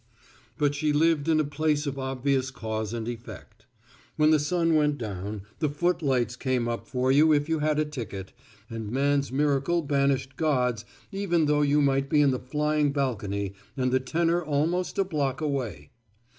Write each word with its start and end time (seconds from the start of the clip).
But 0.57 0.73
she 0.73 0.91
lived 0.93 1.27
in 1.29 1.39
a 1.39 1.43
place 1.43 1.85
of 1.85 1.99
obvious 1.99 2.49
cause 2.49 2.91
and 2.91 3.07
effect. 3.07 3.67
When 4.15 4.31
the 4.31 4.39
sun 4.39 4.73
went 4.73 4.97
down, 4.97 5.43
the 5.59 5.69
footlights 5.69 6.35
came 6.35 6.67
up 6.67 6.87
for 6.87 7.11
you 7.11 7.31
if 7.31 7.47
you 7.47 7.59
had 7.59 7.77
a 7.77 7.85
ticket, 7.85 8.33
and 8.67 8.89
man's 8.89 9.31
miracle 9.31 9.83
banished 9.83 10.37
God's 10.37 10.85
even 11.11 11.45
though 11.45 11.61
you 11.61 11.83
might 11.83 12.09
be 12.09 12.19
in 12.19 12.31
the 12.31 12.39
flying 12.39 12.91
balcony 12.91 13.53
and 13.77 13.91
the 13.91 13.99
tenor 13.99 14.43
almost 14.43 14.97
a 14.97 15.03
block 15.03 15.39
away. 15.39 15.91